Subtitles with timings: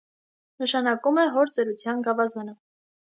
[0.61, 2.57] Նշանակում է հոր ծերության գավազանը։